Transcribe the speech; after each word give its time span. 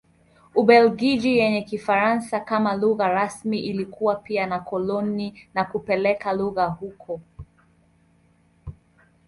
Ubelgiji 0.55 1.37
yenye 1.37 1.61
Kifaransa 1.61 2.39
kama 2.39 2.75
lugha 2.75 3.07
rasmi 3.07 3.59
ilikuwa 3.59 4.15
pia 4.15 4.47
na 4.47 4.59
koloni 4.59 5.41
na 5.53 5.65
kupeleka 5.65 6.33
lugha 6.33 6.65
huko. 6.65 7.21